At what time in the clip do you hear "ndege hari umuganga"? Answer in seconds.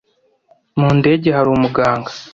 0.97-2.09